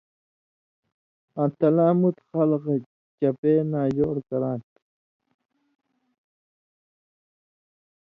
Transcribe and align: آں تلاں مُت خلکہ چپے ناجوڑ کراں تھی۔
آں 1.41 1.49
تلاں 1.57 1.93
مُت 1.99 2.17
خلکہ 2.29 2.75
چپے 3.19 3.53
ناجوڑ 3.71 4.15
کراں 4.27 4.57
تھی۔ 4.67 4.77